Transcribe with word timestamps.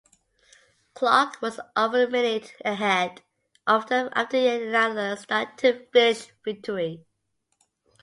Clark 0.95 1.43
was 1.43 1.59
over 1.77 2.05
a 2.05 2.09
minute 2.09 2.55
ahead 2.65 3.21
of 3.67 3.85
them 3.87 4.09
after 4.15 4.35
yet 4.35 4.63
another 4.63 5.15
start-to-finish 5.15 6.31
victory. 6.43 7.05